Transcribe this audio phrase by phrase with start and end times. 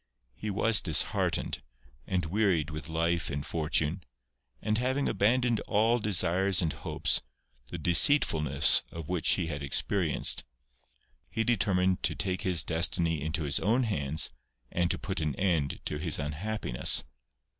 [0.33, 1.61] He was disheartened,
[2.07, 4.03] and wearied with life and fortune,
[4.59, 7.21] and having abandoned all desires and hopes,
[7.67, 10.43] the deceitfulness of which he had experienced,
[11.29, 14.31] he determined to take his destiny into his own hands,
[14.71, 17.03] and to put an end to his unhappiness.